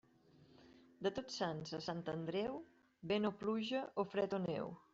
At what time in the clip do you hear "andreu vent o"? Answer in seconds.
2.15-3.35